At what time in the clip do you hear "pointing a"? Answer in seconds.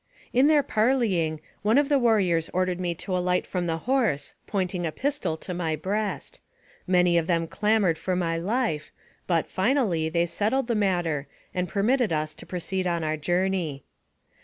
4.47-4.91